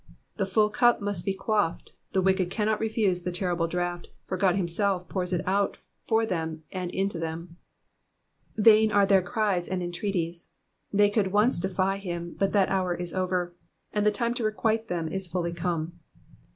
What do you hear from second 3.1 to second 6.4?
the terrible draught, for €k>d himself pours it out for